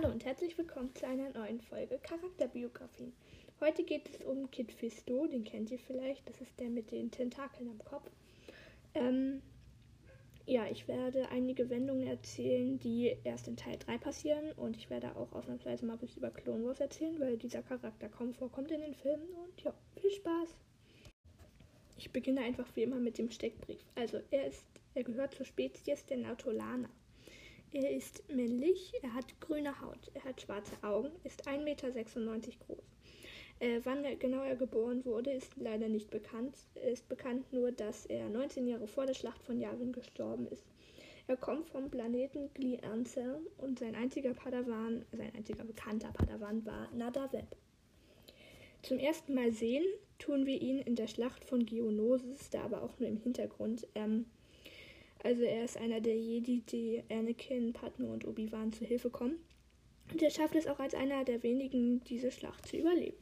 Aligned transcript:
Hallo 0.00 0.12
und 0.12 0.24
herzlich 0.24 0.56
willkommen 0.56 0.94
zu 0.94 1.08
einer 1.08 1.28
neuen 1.30 1.60
Folge 1.60 1.98
Charakterbiografien. 1.98 3.12
Heute 3.58 3.82
geht 3.82 4.08
es 4.08 4.24
um 4.24 4.48
Kid 4.48 4.70
Fisto, 4.70 5.26
den 5.26 5.42
kennt 5.42 5.72
ihr 5.72 5.78
vielleicht, 5.80 6.28
das 6.28 6.40
ist 6.40 6.60
der 6.60 6.70
mit 6.70 6.92
den 6.92 7.10
Tentakeln 7.10 7.68
am 7.68 7.84
Kopf. 7.84 8.08
Ähm, 8.94 9.42
ja, 10.46 10.68
ich 10.70 10.86
werde 10.86 11.28
einige 11.30 11.68
Wendungen 11.68 12.06
erzählen, 12.06 12.78
die 12.78 13.16
erst 13.24 13.48
in 13.48 13.56
Teil 13.56 13.76
3 13.76 13.98
passieren 13.98 14.52
und 14.52 14.76
ich 14.76 14.88
werde 14.88 15.16
auch 15.16 15.32
ausnahmsweise 15.32 15.84
mal 15.84 16.00
was 16.00 16.16
über 16.16 16.30
Clone 16.30 16.64
Wars 16.64 16.78
erzählen, 16.78 17.18
weil 17.18 17.36
dieser 17.36 17.62
Charakter 17.62 18.08
kaum 18.08 18.32
vorkommt 18.34 18.70
in 18.70 18.82
den 18.82 18.94
Filmen 18.94 19.28
und 19.30 19.64
ja, 19.64 19.74
viel 19.96 20.12
Spaß. 20.12 20.54
Ich 21.96 22.12
beginne 22.12 22.42
einfach 22.42 22.68
wie 22.76 22.84
immer 22.84 23.00
mit 23.00 23.18
dem 23.18 23.32
Steckbrief. 23.32 23.84
Also, 23.96 24.20
er 24.30 24.46
ist, 24.46 24.64
er 24.94 25.02
gehört 25.02 25.34
zur 25.34 25.44
Spezies 25.44 26.06
der 26.06 26.18
Nautolaner. 26.18 26.88
Er 27.72 27.90
ist 27.90 28.22
männlich, 28.32 28.92
er 29.02 29.12
hat 29.12 29.40
grüne 29.40 29.80
Haut, 29.82 30.10
er 30.14 30.24
hat 30.24 30.40
schwarze 30.40 30.82
Augen, 30.82 31.10
ist 31.24 31.46
1,96 31.46 31.64
Meter 31.64 31.90
groß. 32.66 32.84
Äh, 33.60 33.80
wann 33.84 34.04
er, 34.04 34.16
genau 34.16 34.42
er 34.42 34.56
geboren 34.56 35.04
wurde, 35.04 35.32
ist 35.32 35.52
leider 35.56 35.88
nicht 35.88 36.10
bekannt. 36.10 36.56
Es 36.74 37.00
ist 37.00 37.08
bekannt 37.08 37.52
nur, 37.52 37.72
dass 37.72 38.06
er 38.06 38.28
19 38.28 38.66
Jahre 38.66 38.86
vor 38.86 39.04
der 39.04 39.14
Schlacht 39.14 39.42
von 39.42 39.60
Yavin 39.60 39.92
gestorben 39.92 40.46
ist. 40.48 40.64
Er 41.26 41.36
kommt 41.36 41.68
vom 41.68 41.90
Planeten 41.90 42.48
Gli 42.54 42.78
Ansel 42.80 43.40
und 43.58 43.78
sein 43.78 43.94
einziger 43.94 44.32
Padawan, 44.32 45.04
sein 45.12 45.34
einziger 45.36 45.64
bekannter 45.64 46.10
Padawan 46.12 46.64
war 46.64 46.88
Nadaveb. 46.94 47.54
Zum 48.82 48.98
ersten 48.98 49.34
Mal 49.34 49.52
sehen 49.52 49.84
tun 50.18 50.46
wir 50.46 50.62
ihn 50.62 50.78
in 50.78 50.94
der 50.94 51.06
Schlacht 51.06 51.44
von 51.44 51.66
Geonosis, 51.66 52.48
da 52.48 52.62
aber 52.62 52.82
auch 52.82 52.98
nur 52.98 53.08
im 53.08 53.18
Hintergrund. 53.18 53.86
Ähm, 53.94 54.24
also 55.22 55.42
er 55.42 55.64
ist 55.64 55.76
einer 55.76 56.00
der 56.00 56.16
Jedi, 56.16 56.60
die 56.60 57.02
Anakin, 57.10 57.72
Padme 57.72 58.06
und 58.06 58.26
Obi-Wan 58.26 58.72
zu 58.72 58.84
Hilfe 58.84 59.10
kommen. 59.10 59.38
Und 60.10 60.22
er 60.22 60.30
schafft 60.30 60.54
es 60.54 60.66
auch 60.66 60.78
als 60.78 60.94
einer 60.94 61.24
der 61.24 61.42
wenigen, 61.42 62.00
diese 62.04 62.30
Schlacht 62.30 62.66
zu 62.66 62.76
überleben. 62.76 63.16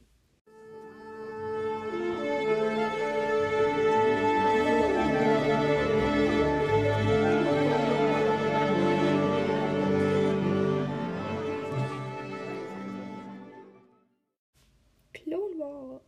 Clone. 15.13 16.01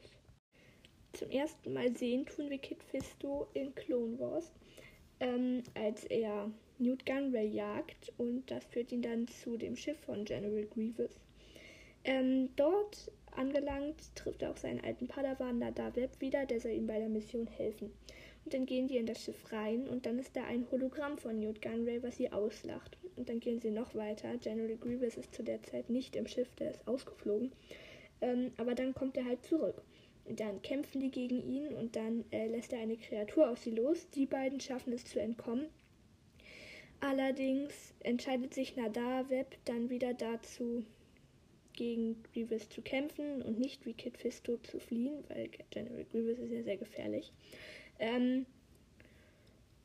Zum 1.14 1.30
ersten 1.32 1.73
Mal 1.73 1.94
sehen 1.98 2.26
tun 2.26 2.50
wir 2.50 2.60
Kid 2.60 2.82
Fisto 2.84 3.50
in 3.54 3.76
Clone 3.76 4.17
Wars 4.20 4.54
ähm, 5.20 5.64
als 5.73 6.06
er 6.06 6.50
Newt 6.78 7.06
Gunray 7.06 7.48
jagt 7.48 8.14
und 8.17 8.50
das 8.50 8.66
führt 8.66 8.92
ihn 8.92 9.02
dann 9.02 9.28
zu 9.28 9.58
dem 9.58 9.76
Schiff 9.76 9.98
von 10.00 10.23
General 10.26 10.66
Grievous. 10.73 11.20
Ähm, 12.06 12.50
dort 12.56 13.11
angelangt 13.31 14.16
trifft 14.16 14.42
er 14.42 14.52
auch 14.52 14.58
seinen 14.58 14.84
alten 14.84 15.08
Padawan 15.08 15.59
Nadaveb 15.59 16.09
wieder, 16.20 16.45
der 16.45 16.61
soll 16.61 16.72
ihm 16.72 16.88
bei 16.88 17.00
der 17.00 17.09
Mission 17.09 17.48
helfen. 17.48 17.92
Und 18.45 18.53
dann 18.53 18.66
gehen 18.66 18.88
die 18.88 18.98
in 18.98 19.06
das 19.06 19.23
Schiff 19.23 19.52
rein 19.52 19.88
und 19.88 20.06
dann 20.06 20.17
ist 20.17 20.36
da 20.36 20.45
ein 20.45 20.66
Hologramm 20.72 21.17
von 21.17 21.39
Newt 21.39 21.61
Gunray, 21.61 22.02
was 22.02 22.17
sie 22.17 22.31
auslacht. 22.31 22.98
Und 23.17 23.28
dann 23.28 23.42
gehen 23.42 23.59
sie 23.59 23.72
noch 23.72 23.94
weiter. 23.95 24.38
General 24.38 24.78
Grievous 24.78 25.17
ist 25.17 25.36
zu 25.36 25.44
der 25.44 25.61
Zeit 25.64 25.89
nicht 25.89 26.16
im 26.16 26.26
Schiff, 26.26 26.56
der 26.56 26.72
ist 26.72 26.88
ausgeflogen. 26.88 27.52
Ähm, 28.22 28.52
aber 28.58 28.76
dann 28.76 28.94
kommt 28.94 29.17
er 29.17 29.26
halt 29.26 29.44
zurück. 29.44 29.81
Und 30.30 30.40
dann 30.40 30.62
kämpfen 30.62 31.02
die 31.02 31.10
gegen 31.10 31.42
ihn 31.42 31.74
und 31.74 31.96
dann 31.96 32.24
äh, 32.32 32.48
lässt 32.48 32.72
er 32.72 32.80
eine 32.80 32.98
Kreatur 32.98 33.50
auf 33.50 33.58
sie 33.58 33.72
los. 33.72 34.08
Die 34.12 34.28
beiden 34.28 34.60
schaffen 34.60 34.94
es 34.94 35.04
zu 35.04 35.20
entkommen. 35.20 35.66
Allerdings 37.02 37.96
entscheidet 38.02 38.54
sich 38.54 38.76
Nadaveb 38.76 39.58
dann 39.66 39.90
wieder 39.90 40.14
dazu, 40.14 40.86
gegen 41.74 42.22
Grievous 42.34 42.70
zu 42.70 42.82
kämpfen 42.82 43.42
und 43.42 43.58
nicht 43.58 43.86
wie 43.86 43.94
Kid 43.94 44.18
Fisto 44.18 44.58
zu 44.58 44.80
fliehen, 44.80 45.24
weil 45.30 45.50
General 45.72 46.06
Grievous 46.12 46.38
ist 46.38 46.52
ja 46.52 46.62
sehr 46.62 46.78
gefährlich. 46.78 47.32
Ähm, 48.00 48.45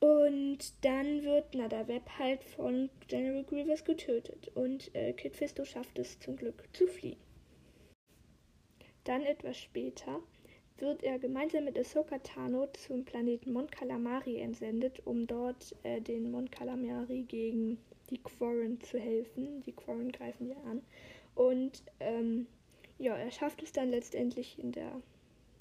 und 0.01 0.59
dann 0.83 1.23
wird 1.23 1.55
Nadaveb 1.55 2.03
halt 2.19 2.43
von 2.43 2.91
General 3.07 3.45
Grievous 3.45 3.85
getötet 3.85 4.51
und 4.55 4.95
äh, 4.95 5.13
Kid 5.13 5.37
Fisto 5.37 5.65
schafft 5.65 5.99
es 5.99 6.19
zum 6.19 6.37
Glück 6.37 6.65
zu 6.73 6.87
fliehen. 6.87 7.21
Dann 9.05 9.23
etwas 9.23 9.57
später 9.57 10.21
wird 10.79 11.03
er 11.03 11.19
gemeinsam 11.19 11.65
mit 11.65 11.79
Ahsoka 11.79 12.19
Tano 12.19 12.67
zum 12.73 13.05
Planeten 13.05 13.53
Mon 13.53 13.71
Calamari 13.71 14.41
entsendet, 14.41 15.01
um 15.07 15.27
dort 15.27 15.75
äh, 15.83 16.01
den 16.01 16.31
Mon 16.31 16.51
Calamari 16.51 17.23
gegen 17.23 17.79
die 18.11 18.19
Quarren 18.19 18.81
zu 18.81 18.99
helfen. 18.99 19.63
Die 19.63 19.73
Quarren 19.73 20.11
greifen 20.11 20.49
ja 20.49 20.57
an. 20.69 20.83
Und 21.35 21.83
ähm, 22.01 22.47
ja, 22.99 23.17
er 23.17 23.31
schafft 23.31 23.63
es 23.63 23.73
dann 23.73 23.91
letztendlich 23.91 24.59
in 24.59 24.73
der 24.73 25.01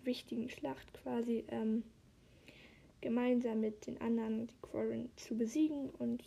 wichtigen 0.03 0.49
Schlacht 0.49 0.93
quasi 0.93 1.45
ähm, 1.49 1.83
gemeinsam 3.01 3.61
mit 3.61 3.87
den 3.87 3.99
anderen 4.01 4.47
die 4.47 4.57
Quarren 4.61 5.09
zu 5.15 5.37
besiegen 5.37 5.89
und 5.99 6.23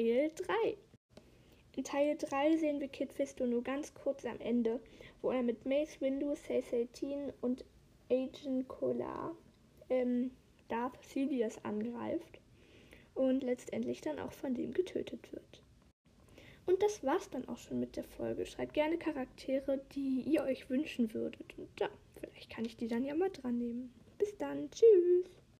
Teil 0.00 0.30
3. 0.34 0.76
In 1.76 1.84
Teil 1.84 2.16
3 2.16 2.56
sehen 2.56 2.80
wir 2.80 2.88
Kid 2.88 3.12
Fisto 3.12 3.46
nur 3.46 3.62
ganz 3.62 3.92
kurz 3.92 4.24
am 4.24 4.40
Ende, 4.40 4.80
wo 5.20 5.30
er 5.30 5.42
mit 5.42 5.66
Mace 5.66 6.00
Windu, 6.00 6.34
Say 6.36 6.88
und 7.42 7.66
Agent 8.10 8.66
Kolar 8.66 9.36
ähm, 9.90 10.30
Darth 10.68 11.04
Sidious 11.04 11.62
angreift 11.66 12.40
und 13.14 13.42
letztendlich 13.42 14.00
dann 14.00 14.18
auch 14.18 14.32
von 14.32 14.54
dem 14.54 14.72
getötet 14.72 15.30
wird. 15.32 15.62
Und 16.64 16.82
das 16.82 17.04
war's 17.04 17.28
dann 17.28 17.46
auch 17.46 17.58
schon 17.58 17.78
mit 17.78 17.96
der 17.96 18.04
Folge. 18.04 18.46
Schreibt 18.46 18.72
gerne 18.72 18.96
Charaktere, 18.96 19.82
die 19.94 20.22
ihr 20.22 20.44
euch 20.44 20.70
wünschen 20.70 21.12
würdet. 21.12 21.58
Und 21.58 21.68
ja, 21.78 21.90
vielleicht 22.14 22.48
kann 22.48 22.64
ich 22.64 22.78
die 22.78 22.88
dann 22.88 23.04
ja 23.04 23.14
mal 23.14 23.30
dran 23.30 23.58
nehmen. 23.58 23.92
Bis 24.16 24.34
dann. 24.38 24.70
Tschüss. 24.70 25.39